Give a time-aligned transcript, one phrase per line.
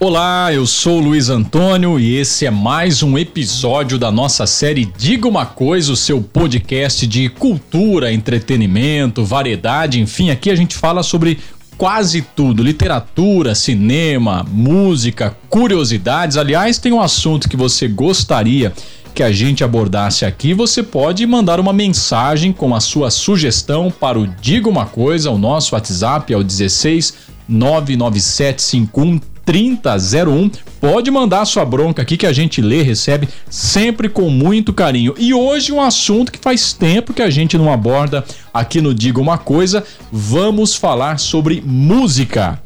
[0.00, 5.28] Olá, eu sou Luiz Antônio e esse é mais um episódio da nossa série Diga
[5.28, 11.38] uma Coisa, o seu podcast de cultura, entretenimento, variedade, enfim, aqui a gente fala sobre
[11.78, 16.36] quase tudo: literatura, cinema, música, curiosidades.
[16.36, 18.72] Aliás, tem um assunto que você gostaria
[19.14, 24.18] que a gente abordasse aqui, você pode mandar uma mensagem com a sua sugestão para
[24.18, 27.14] o Diga uma Coisa, o nosso WhatsApp é o 16
[27.48, 30.50] 99751 3001.
[30.80, 35.14] Pode mandar sua bronca aqui que a gente lê, recebe sempre com muito carinho.
[35.18, 39.20] E hoje um assunto que faz tempo que a gente não aborda aqui no Diga
[39.20, 42.60] uma Coisa, vamos falar sobre música.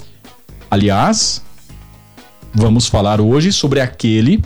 [0.70, 1.42] Aliás,
[2.54, 4.42] vamos falar hoje sobre aquele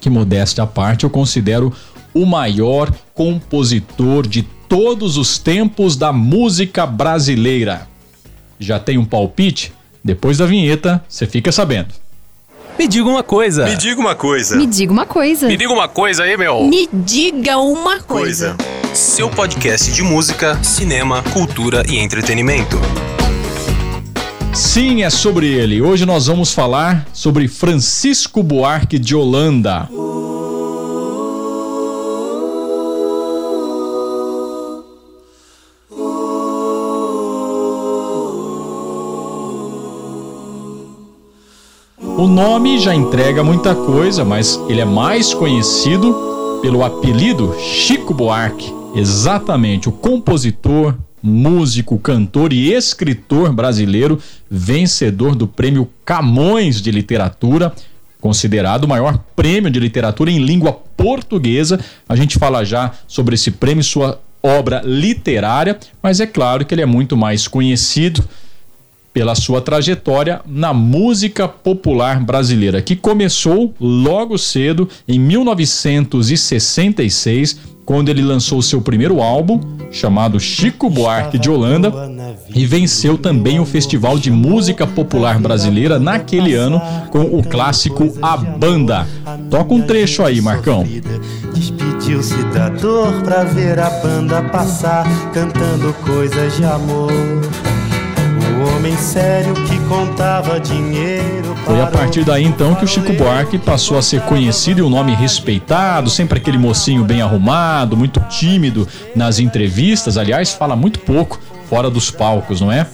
[0.00, 1.72] que modéstia à parte eu considero
[2.12, 7.88] o maior compositor de todos os tempos da música brasileira.
[8.58, 9.72] Já tem um palpite?
[10.04, 11.88] Depois da vinheta, você fica sabendo.
[12.78, 13.64] Me diga uma coisa.
[13.64, 14.54] Me diga uma coisa.
[14.54, 15.46] Me diga uma coisa.
[15.46, 16.62] Me diga uma coisa aí, meu.
[16.64, 18.54] Me diga uma coisa.
[18.92, 22.78] Seu podcast de música, cinema, cultura e entretenimento.
[24.52, 25.80] Sim, é sobre ele.
[25.80, 29.88] Hoje nós vamos falar sobre Francisco Buarque de Holanda.
[42.24, 48.72] O nome já entrega muita coisa, mas ele é mais conhecido pelo apelido Chico Buarque.
[48.94, 54.18] Exatamente, o compositor, músico, cantor e escritor brasileiro,
[54.50, 57.74] vencedor do prêmio Camões de Literatura,
[58.22, 61.78] considerado o maior prêmio de literatura em língua portuguesa.
[62.08, 66.80] A gente fala já sobre esse prêmio, sua obra literária, mas é claro que ele
[66.80, 68.24] é muito mais conhecido
[69.14, 78.22] pela sua trajetória na música popular brasileira, que começou logo cedo em 1966, quando ele
[78.22, 79.60] lançou seu primeiro álbum,
[79.92, 81.92] chamado Chico Buarque de Holanda,
[82.52, 88.36] e venceu também o Festival de Música Popular Brasileira naquele ano com o clássico A
[88.36, 89.06] Banda.
[89.48, 90.84] Toca um trecho aí, Marcão.
[91.54, 97.12] Despediu-se da dor pra ver a banda passar, cantando coisas de amor.
[98.84, 101.56] Homem sério que contava dinheiro.
[101.64, 104.90] Foi a partir daí então que o Chico Buarque passou a ser conhecido e um
[104.90, 108.86] nome respeitado, sempre aquele mocinho bem arrumado, muito tímido
[109.16, 112.86] nas entrevistas, aliás, fala muito pouco fora dos palcos, não é?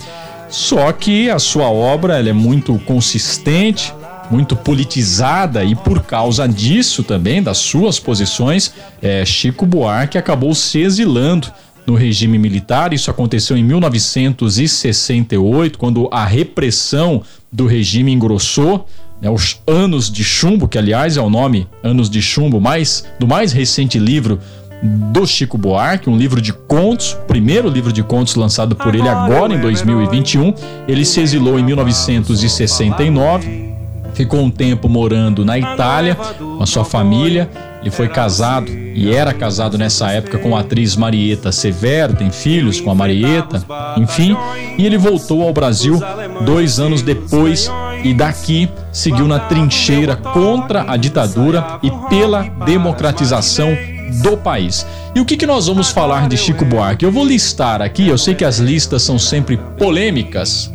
[0.49, 3.93] Só que a sua obra ela é muito consistente,
[4.31, 8.72] muito politizada e por causa disso também, das suas posições,
[9.03, 11.49] é, Chico Buarque acabou se exilando
[11.91, 12.93] no regime militar.
[12.93, 18.87] Isso aconteceu em 1968, quando a repressão do regime engrossou.
[19.21, 23.27] Né, os Anos de Chumbo, que aliás é o nome Anos de Chumbo, mais do
[23.27, 24.39] mais recente livro
[24.83, 29.53] do Chico Buarque, um livro de contos, primeiro livro de contos lançado por ele agora
[29.53, 30.55] em 2021.
[30.89, 33.69] Ele se exilou em 1969
[34.15, 37.51] ficou um tempo morando na Itália com a sua família.
[37.81, 42.81] Ele foi casado e era casado nessa época com a atriz Marieta Severo, tem filhos
[42.81, 43.65] com a Marieta,
[43.97, 44.37] enfim.
[44.77, 45.99] E ele voltou ao Brasil
[46.45, 47.71] dois anos depois
[48.05, 53.75] e daqui seguiu na trincheira contra a ditadura e pela democratização
[54.23, 54.87] do país.
[55.15, 57.05] E o que, que nós vamos falar de Chico Buarque?
[57.05, 60.71] Eu vou listar aqui, eu sei que as listas são sempre polêmicas,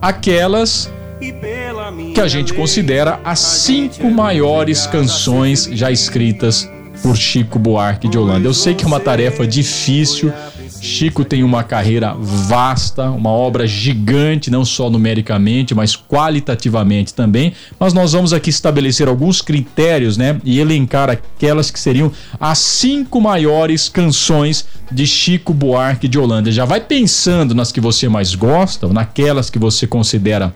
[0.00, 0.90] aquelas
[2.16, 6.66] que a gente considera as cinco maiores canções já escritas
[7.02, 8.48] por Chico Buarque de Holanda.
[8.48, 10.32] Eu sei que é uma tarefa difícil.
[10.80, 17.52] Chico tem uma carreira vasta, uma obra gigante, não só numericamente, mas qualitativamente também.
[17.78, 20.40] Mas nós vamos aqui estabelecer alguns critérios, né?
[20.42, 22.10] E elencar aquelas que seriam
[22.40, 26.50] as cinco maiores canções de Chico Buarque de Holanda.
[26.50, 30.54] Já vai pensando nas que você mais gosta, naquelas que você considera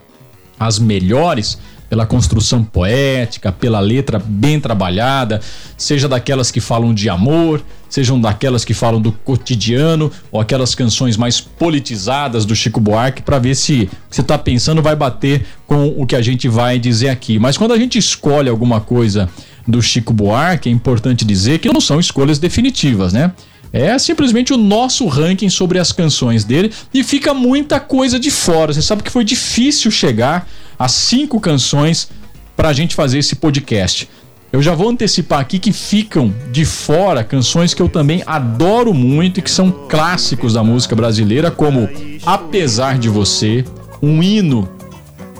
[0.61, 1.57] as melhores
[1.89, 5.41] pela construção poética, pela letra bem trabalhada,
[5.75, 11.17] seja daquelas que falam de amor, sejam daquelas que falam do cotidiano ou aquelas canções
[11.17, 16.05] mais politizadas do Chico Buarque para ver se você está pensando vai bater com o
[16.05, 17.37] que a gente vai dizer aqui.
[17.37, 19.27] Mas quando a gente escolhe alguma coisa
[19.67, 23.33] do Chico Buarque, é importante dizer que não são escolhas definitivas, né?
[23.73, 28.73] É simplesmente o nosso ranking sobre as canções dele e fica muita coisa de fora.
[28.73, 30.47] Você sabe que foi difícil chegar
[30.77, 32.09] a cinco canções
[32.55, 34.09] para a gente fazer esse podcast.
[34.51, 39.39] Eu já vou antecipar aqui que ficam de fora canções que eu também adoro muito
[39.39, 41.87] e que são clássicos da música brasileira, como
[42.25, 43.63] Apesar de Você,
[44.01, 44.69] um hino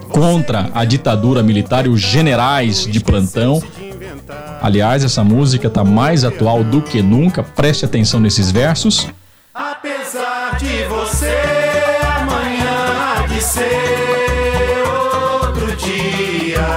[0.08, 3.62] contra a ditadura militar e os generais de plantão.
[4.62, 7.42] Aliás, essa música está mais atual do que nunca.
[7.42, 9.08] Preste atenção nesses versos.
[9.54, 11.42] Apesar de você
[12.20, 14.84] amanhã há de ser
[15.44, 16.68] outro dia.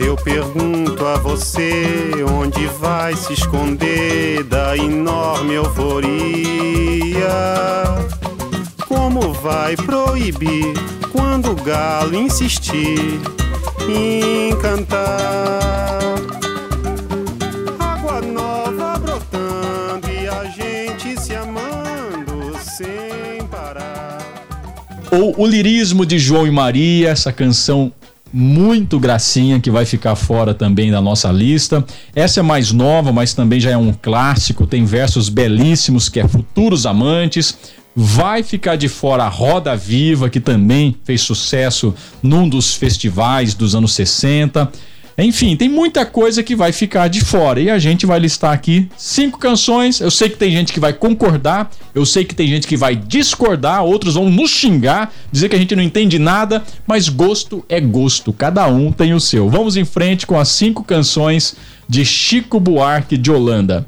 [0.00, 7.28] Eu pergunto a você onde vai se esconder da enorme euforia.
[8.88, 10.72] Como vai proibir
[11.12, 13.20] quando o galo insistir
[13.88, 15.98] em cantar?
[17.78, 24.18] Água nova brotando e a gente se amando sem parar.
[25.10, 27.92] Ou o lirismo de João e Maria, essa canção
[28.32, 31.84] muito gracinha que vai ficar fora também da nossa lista.
[32.16, 36.26] Essa é mais nova, mas também já é um clássico, tem versos belíssimos que é
[36.26, 37.56] Futuros Amantes.
[37.96, 43.74] Vai ficar de fora a Roda Viva, que também fez sucesso num dos festivais dos
[43.74, 44.70] anos 60.
[45.16, 48.88] Enfim, tem muita coisa que vai ficar de fora e a gente vai listar aqui
[48.96, 50.00] cinco canções.
[50.00, 52.96] Eu sei que tem gente que vai concordar, eu sei que tem gente que vai
[52.96, 57.80] discordar, outros vão nos xingar, dizer que a gente não entende nada, mas gosto é
[57.80, 59.48] gosto, cada um tem o seu.
[59.48, 61.54] Vamos em frente com as cinco canções
[61.88, 63.86] de Chico Buarque de Holanda.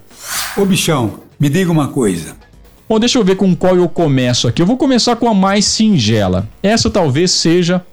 [0.57, 2.46] Ô bichão, me diga uma coisa.
[2.89, 4.63] Bom, deixa eu ver com qual eu começo aqui.
[4.63, 6.49] Eu vou começar com a mais singela.
[6.63, 7.85] Essa talvez seja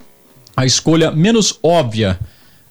[0.56, 2.20] a escolha menos óbvia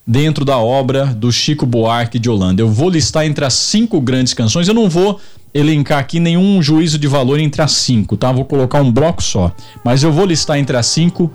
[0.07, 2.63] dentro da obra do Chico Buarque de Holanda.
[2.63, 4.69] Eu vou listar entre as cinco grandes canções.
[4.69, 5.21] Eu não vou
[5.53, 8.31] elencar aqui nenhum juízo de valor entre as cinco, tá?
[8.31, 9.53] Vou colocar um bloco só.
[9.85, 11.29] Mas eu vou listar entre as cinco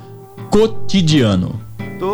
[0.50, 1.67] cotidiano.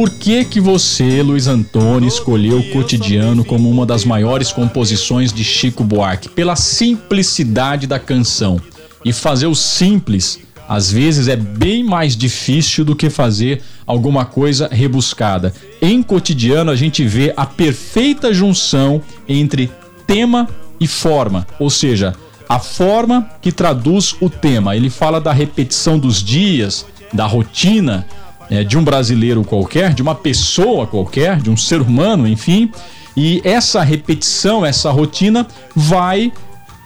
[0.00, 5.44] Por que que você, Luiz Antônio, escolheu o Cotidiano como uma das maiores composições de
[5.44, 6.30] Chico Buarque?
[6.30, 8.58] Pela simplicidade da canção.
[9.04, 14.70] E fazer o simples, às vezes, é bem mais difícil do que fazer alguma coisa
[14.72, 15.52] rebuscada.
[15.82, 19.70] Em Cotidiano, a gente vê a perfeita junção entre
[20.06, 20.48] tema
[20.80, 22.14] e forma, ou seja,
[22.48, 24.74] a forma que traduz o tema.
[24.74, 28.06] Ele fala da repetição dos dias, da rotina,
[28.50, 32.70] é, de um brasileiro qualquer, de uma pessoa qualquer, de um ser humano, enfim.
[33.16, 36.32] E essa repetição, essa rotina vai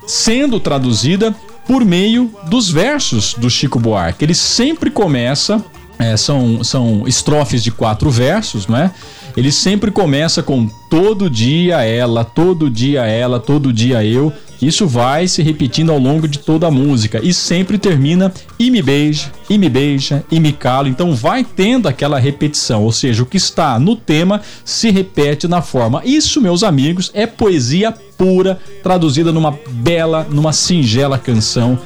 [0.07, 1.35] sendo traduzida
[1.67, 4.25] por meio dos versos do Chico Buarque.
[4.25, 5.65] Ele sempre começa,
[5.99, 8.91] é, são, são estrofes de quatro versos, não é?
[9.37, 14.33] Ele sempre começa com todo dia ela, todo dia ela, todo dia eu.
[14.61, 18.83] Isso vai se repetindo ao longo de toda a música e sempre termina e me
[18.83, 20.89] beija, e me beija, e me calo.
[20.89, 25.63] Então vai tendo aquela repetição, ou seja, o que está no tema se repete na
[25.63, 26.03] forma.
[26.05, 31.79] Isso, meus amigos, é poesia pura, traduzida numa bela, numa singela canção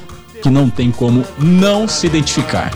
[0.43, 2.73] que não tem como não se identificar.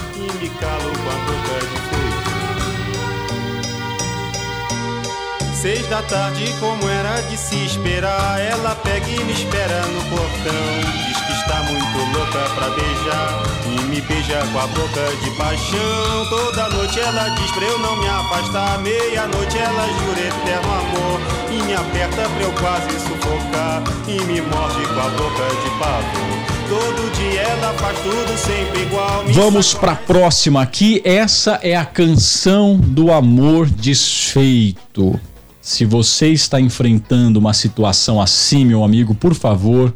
[5.63, 10.65] Seis da tarde, como era de se esperar, ela pega e me espera no portão.
[11.07, 16.27] Diz que está muito louca pra beijar e me beija com a boca de paixão.
[16.29, 18.81] Toda noite ela diz pra eu não me afastar.
[18.81, 21.21] Meia-noite ela jura eterno amor
[21.53, 26.43] e me aperta pra eu quase sufocar e me morde com a boca de pavor.
[26.69, 29.23] Todo dia ela faz tudo sempre igual.
[29.23, 31.01] Me Vamos pra próxima aqui.
[31.05, 35.21] Essa é a canção do amor desfeito.
[35.63, 39.95] Se você está enfrentando uma situação assim, meu amigo, por favor,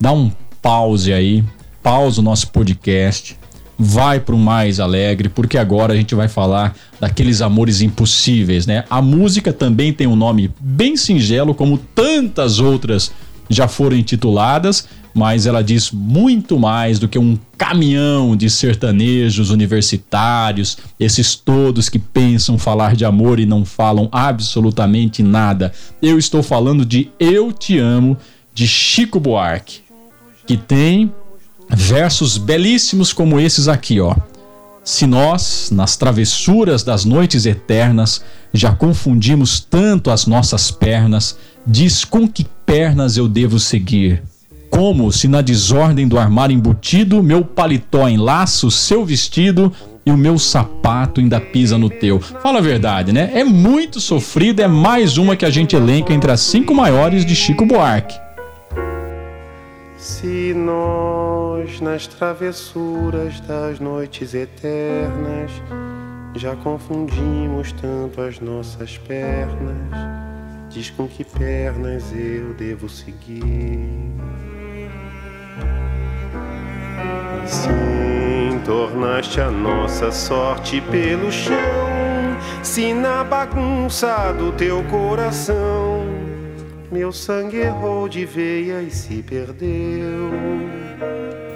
[0.00, 1.44] dá um pause aí,
[1.82, 3.36] pausa o nosso podcast,
[3.78, 8.84] vai para o mais alegre, porque agora a gente vai falar daqueles amores impossíveis, né?
[8.88, 13.12] A música também tem um nome bem singelo, como tantas outras
[13.48, 20.76] já foram intituladas, mas ela diz muito mais do que um caminhão de sertanejos universitários,
[20.98, 25.72] esses todos que pensam falar de amor e não falam absolutamente nada.
[26.02, 28.16] Eu estou falando de Eu Te Amo,
[28.52, 29.80] de Chico Buarque,
[30.46, 31.12] que tem
[31.68, 34.16] versos belíssimos como esses aqui, ó.
[34.84, 38.22] Se nós, nas travessuras das noites eternas,
[38.52, 44.22] já confundimos tanto as nossas pernas, diz com que pernas eu devo seguir.
[44.70, 49.72] Como se na desordem do armário embutido, meu paletó em laço, seu vestido,
[50.06, 52.20] e o meu sapato ainda pisa no teu.
[52.20, 53.30] Fala a verdade, né?
[53.34, 57.34] É muito sofrido, é mais uma que a gente elenca entre as cinco maiores de
[57.34, 58.18] Chico Buarque.
[59.96, 65.50] Se nós, nas travessuras das noites eternas,
[66.36, 69.88] já confundimos tanto as nossas pernas,
[70.74, 73.40] diz com que pernas eu devo seguir.
[77.46, 81.54] Sim, tornaste a nossa sorte pelo chão,
[82.62, 86.24] se na bagunça do teu coração
[86.90, 90.30] meu sangue errou de veia e se perdeu.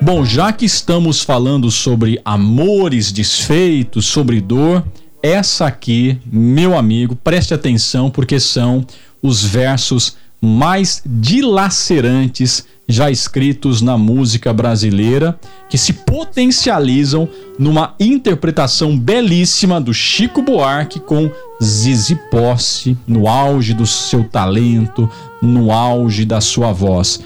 [0.03, 4.85] Bom, já que estamos falando sobre amores desfeitos, sobre dor,
[5.23, 8.85] essa aqui, meu amigo, preste atenção porque são
[9.23, 19.79] os versos mais dilacerantes já escritos na música brasileira, que se potencializam numa interpretação belíssima
[19.79, 21.31] do Chico Buarque com
[21.63, 25.11] Zizi Posse no auge do seu talento,
[25.43, 27.21] no auge da sua voz.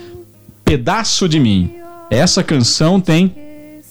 [0.65, 1.75] Pedaço de mim.
[2.11, 3.33] Essa canção tem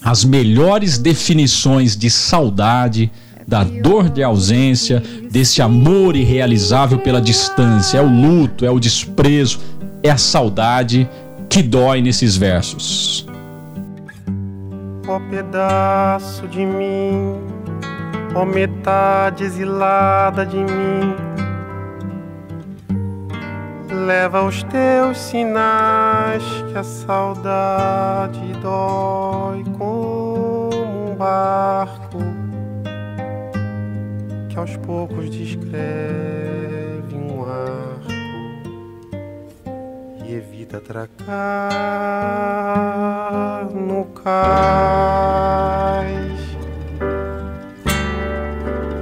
[0.03, 3.09] as melhores definições de saudade,
[3.47, 7.97] da dor de ausência, desse amor irrealizável pela distância.
[7.97, 9.59] É o luto, é o desprezo,
[10.03, 11.09] é a saudade
[11.49, 13.27] que dói nesses versos.
[15.07, 17.35] Ó pedaço de mim,
[18.33, 21.15] ó metade exilada de mim,
[24.05, 29.20] leva os teus sinais que a saudade dói
[34.61, 38.11] aos poucos descreve um arco
[40.23, 41.27] e evita atracar
[43.73, 44.31] no cais.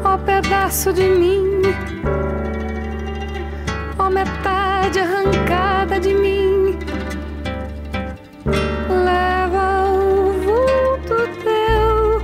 [0.06, 1.62] Ó pedaço de mim,
[3.98, 6.80] ó metade arrancada de mim,
[8.88, 12.22] leva o vulto teu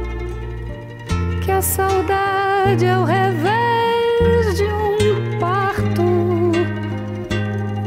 [1.43, 3.14] que a saudade é o
[4.19, 6.51] revés de um parto.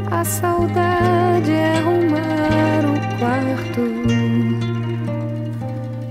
[0.09, 3.81] A saudade é arrumar o quarto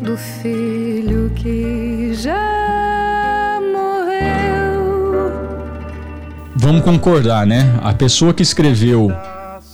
[0.00, 5.32] do filho que já morreu.
[6.56, 7.78] Vamos concordar, né?
[7.82, 9.12] A pessoa que escreveu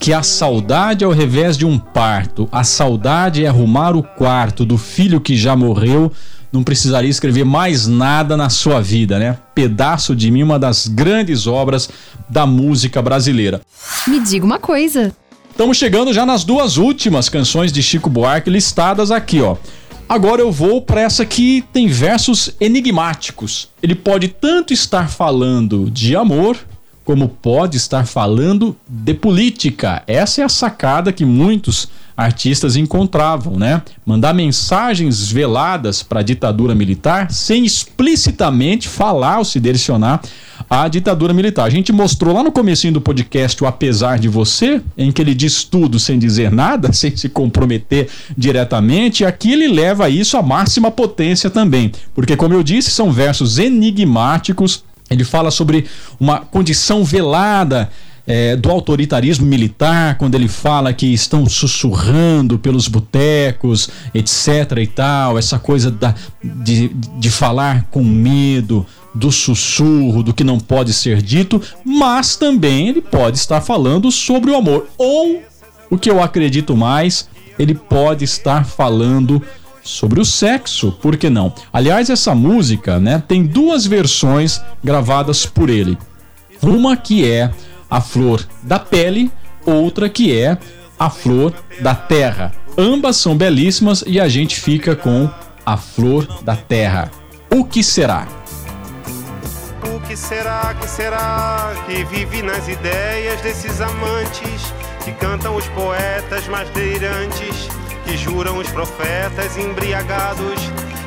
[0.00, 4.64] que a saudade é ao revés de um parto, a saudade é arrumar o quarto
[4.64, 6.12] do filho que já morreu,
[6.54, 9.36] não precisaria escrever mais nada na sua vida, né?
[9.56, 11.90] Pedaço de mim, uma das grandes obras
[12.30, 13.60] da música brasileira.
[14.06, 15.12] Me diga uma coisa.
[15.50, 19.56] Estamos chegando já nas duas últimas canções de Chico Buarque listadas aqui, ó.
[20.08, 23.68] Agora eu vou para essa que tem versos enigmáticos.
[23.82, 26.56] Ele pode tanto estar falando de amor,
[27.04, 30.04] como pode estar falando de política.
[30.06, 33.82] Essa é a sacada que muitos artistas encontravam, né?
[34.06, 40.22] Mandar mensagens veladas para a ditadura militar sem explicitamente falar ou se direcionar
[40.70, 41.64] à ditadura militar.
[41.64, 45.34] A gente mostrou lá no comecinho do podcast o Apesar de Você, em que ele
[45.34, 50.90] diz tudo sem dizer nada, sem se comprometer diretamente, aqui ele leva isso à máxima
[50.90, 55.84] potência também, porque como eu disse, são versos enigmáticos, ele fala sobre
[56.18, 57.90] uma condição velada
[58.26, 64.78] é, do autoritarismo militar, quando ele fala que estão sussurrando pelos botecos, etc.
[64.78, 70.58] e tal, essa coisa da, de, de falar com medo, do sussurro, do que não
[70.58, 74.88] pode ser dito, mas também ele pode estar falando sobre o amor.
[74.98, 75.42] Ou,
[75.88, 77.28] o que eu acredito mais,
[77.58, 79.40] ele pode estar falando
[79.82, 81.52] sobre o sexo, por que não?
[81.72, 85.96] Aliás, essa música, né, tem duas versões gravadas por ele.
[86.62, 87.52] Uma que é
[87.90, 89.30] a flor da pele,
[89.64, 90.58] outra que é
[90.98, 92.52] a flor da terra.
[92.76, 95.28] Ambas são belíssimas e a gente fica com
[95.64, 97.10] a flor da terra.
[97.50, 98.26] O que será?
[99.84, 104.72] O que será, que será que vive nas ideias desses amantes
[105.04, 107.68] que cantam os poetas mais delirantes,
[108.04, 110.60] que juram os profetas embriagados?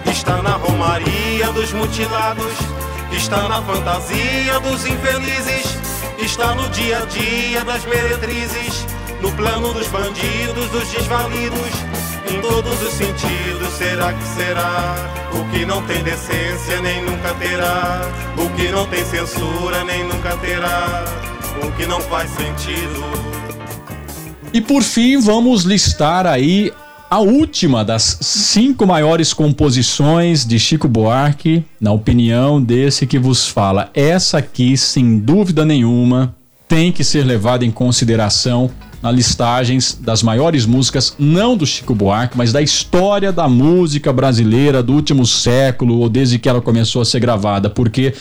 [0.06, 2.54] Está na romaria dos mutilados,
[3.12, 5.77] está na fantasia dos infelizes,
[6.20, 8.86] está no dia a dia das meretrizes,
[9.22, 11.98] no plano dos bandidos, dos desvalidos
[12.30, 13.74] em todos os sentidos.
[13.78, 14.96] Será que será?
[15.34, 18.02] O que não tem decência nem nunca terá.
[18.38, 21.06] O que não tem censura nem nunca terá.
[21.64, 23.04] O que não faz sentido.
[24.54, 26.72] E por fim, vamos listar aí
[27.10, 33.90] a última das cinco maiores composições de Chico Buarque, na opinião desse que vos fala.
[33.94, 36.36] Essa aqui, sem dúvida nenhuma,
[36.68, 38.70] tem que ser levada em consideração
[39.02, 44.84] na listagens das maiores músicas, não do Chico Buarque, mas da história da música brasileira
[44.84, 48.14] do último século ou desde que ela começou a ser gravada, porque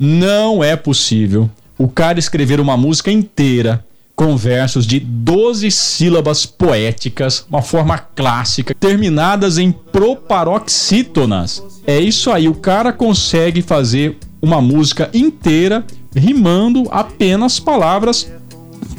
[0.00, 7.44] não é possível o cara escrever uma música inteira com versos de 12 sílabas poéticas,
[7.48, 11.62] uma forma clássica, terminadas em proparoxítonas.
[11.86, 18.30] É isso aí, o cara consegue fazer uma música inteira rimando apenas palavras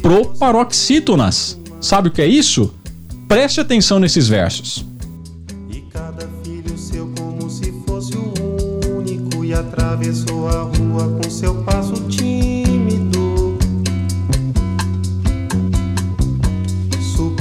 [0.02, 1.58] proparoxítonas.
[1.80, 2.74] Sabe o que é isso?
[3.28, 4.84] Preste atenção nesses versos.
[5.70, 11.54] E cada filho seu como se fosse o único e atravessou a rua com seu
[11.62, 12.53] passo tímido.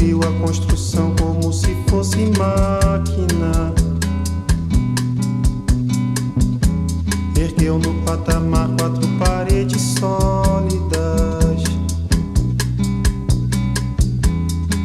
[0.03, 3.73] Subiu a construção como se fosse máquina.
[7.39, 11.63] Ergueu no patamar quatro paredes sólidas.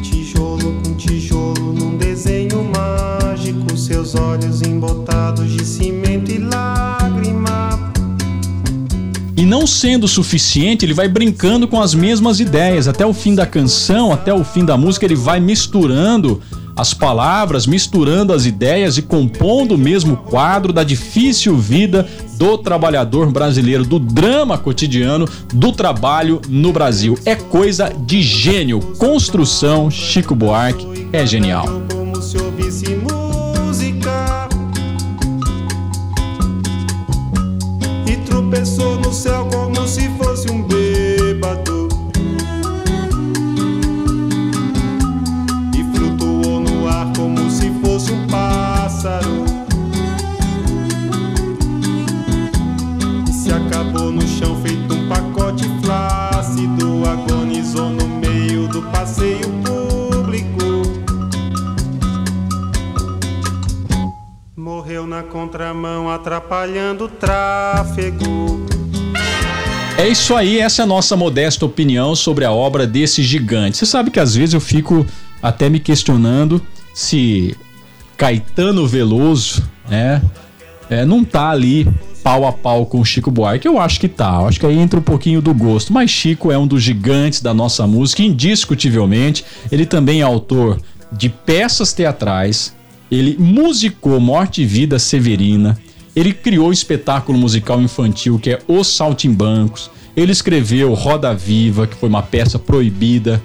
[0.01, 3.75] Tijolo com tijolo num desenho mágico.
[3.77, 6.78] Seus olhos embotados de cimento e lágrima.
[9.39, 12.89] E não sendo suficiente, ele vai brincando com as mesmas ideias.
[12.89, 16.41] Até o fim da canção, até o fim da música, ele vai misturando
[16.75, 22.05] as palavras, misturando as ideias e compondo o mesmo quadro da difícil vida
[22.37, 27.17] do trabalhador brasileiro, do drama cotidiano do trabalho no Brasil.
[27.23, 28.81] É coisa de gênio.
[28.97, 31.65] Construção Chico Buarque é genial.
[31.89, 34.49] Como se ouvisse música.
[38.05, 41.89] E tropeçou no céu como se fosse um bêbado.
[45.75, 49.45] E flutuou no ar como se fosse um pássaro.
[53.27, 57.03] E se acabou no chão feito um pacote flácido.
[57.09, 60.83] Agonizou no meio do passeio público.
[64.55, 68.78] Morreu na contramão, atrapalhando o tráfego.
[69.99, 73.75] É isso aí, essa é a nossa modesta opinião sobre a obra desse gigante.
[73.75, 75.05] Você sabe que às vezes eu fico
[75.43, 77.53] até me questionando se
[78.15, 80.21] Caetano Veloso, né,
[80.89, 81.85] é, não tá ali
[82.23, 83.67] pau a pau com Chico Buarque.
[83.67, 85.91] Eu acho que tá, eu acho que aí entra um pouquinho do gosto.
[85.91, 89.43] Mas Chico é um dos gigantes da nossa música, indiscutivelmente.
[89.69, 90.79] Ele também é autor
[91.11, 92.73] de peças teatrais,
[93.11, 95.77] ele musicou Morte e Vida Severina,
[96.15, 101.95] ele criou o espetáculo musical infantil que é Os Saltimbancos, ele escreveu Roda Viva, que
[101.95, 103.41] foi uma peça proibida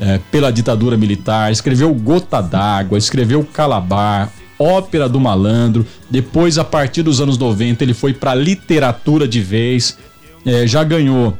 [0.00, 7.02] eh, pela ditadura militar, escreveu Gota d'Água, escreveu Calabar, Ópera do Malandro, depois a partir
[7.02, 9.96] dos anos 90 ele foi para literatura de vez,
[10.44, 11.36] eh, já ganhou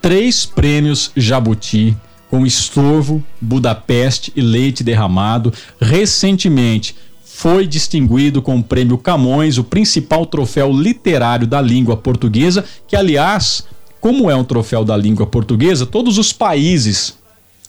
[0.00, 1.96] três prêmios Jabuti
[2.30, 5.52] com Estorvo, Budapeste e Leite Derramado.
[5.80, 6.94] Recentemente
[7.38, 13.64] foi distinguido com o Prêmio Camões, o principal troféu literário da língua portuguesa, que aliás,
[14.00, 17.16] como é um troféu da língua portuguesa, todos os países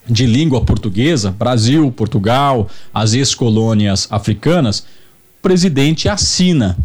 [0.09, 6.75] de língua portuguesa, Brasil, Portugal, as ex-colônias africanas, o presidente assina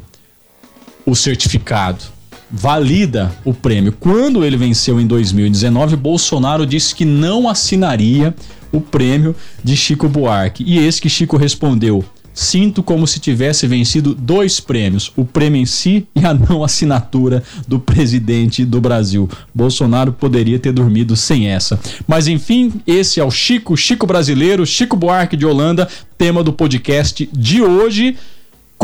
[1.06, 2.04] o certificado,
[2.50, 3.96] valida o prêmio.
[3.98, 8.34] Quando ele venceu em 2019, Bolsonaro disse que não assinaria
[8.70, 10.62] o prêmio de Chico Buarque.
[10.66, 15.64] E esse que Chico respondeu: Sinto como se tivesse vencido dois prêmios, o prêmio em
[15.64, 19.28] si e a não assinatura do presidente do Brasil.
[19.54, 21.78] Bolsonaro poderia ter dormido sem essa.
[22.08, 27.28] Mas enfim, esse é o Chico, Chico brasileiro, Chico Buarque de Holanda, tema do podcast
[27.32, 28.16] de hoje.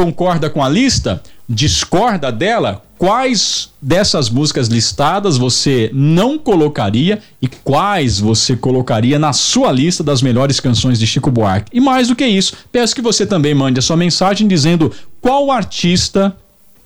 [0.01, 1.23] Concorda com a lista?
[1.47, 2.83] Discorda dela?
[2.97, 10.23] Quais dessas músicas listadas você não colocaria e quais você colocaria na sua lista das
[10.23, 11.69] melhores canções de Chico Buarque?
[11.71, 15.51] E mais do que isso, peço que você também mande a sua mensagem dizendo qual
[15.53, 16.35] artista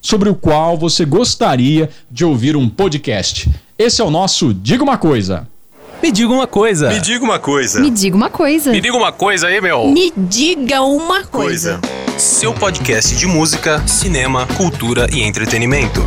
[0.03, 3.48] sobre o qual você gostaria de ouvir um podcast.
[3.79, 5.46] Esse é o nosso Diga uma Coisa.
[6.03, 6.88] Me diga uma coisa.
[6.88, 7.81] Me diga uma coisa.
[7.81, 8.72] Me diga uma coisa.
[8.72, 9.87] Me diga uma coisa aí, meu.
[9.87, 11.81] Me diga uma coisa.
[12.18, 16.00] Seu podcast de música, cinema, cultura e entretenimento.